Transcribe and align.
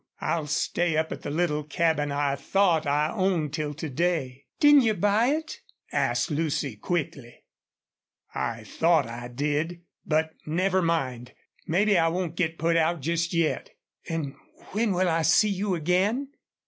"I'll 0.19 0.47
stay 0.47 0.97
up 0.97 1.11
at 1.11 1.21
the 1.21 1.29
little 1.29 1.63
cabin 1.63 2.11
I 2.11 2.35
thought 2.35 2.87
I 2.87 3.11
owned 3.13 3.53
till 3.53 3.75
to 3.75 3.87
day." 3.87 4.47
"Didn't 4.59 4.81
you 4.81 4.95
buy 4.95 5.27
it?" 5.27 5.61
asked 5.91 6.31
Lucy, 6.31 6.75
quickly. 6.75 7.43
"I 8.33 8.63
thought 8.63 9.05
I 9.05 9.27
did. 9.27 9.83
But... 10.03 10.31
never 10.43 10.81
mind. 10.81 11.33
Maybe 11.67 11.99
I 11.99 12.07
won't 12.07 12.35
get 12.35 12.57
put 12.57 12.77
out 12.77 13.01
just 13.01 13.31
yet. 13.31 13.69
An' 14.09 14.35
when 14.71 14.91
will 14.93 15.07
I 15.07 15.21
see 15.21 15.49
you 15.49 15.75
again?" 15.75 16.29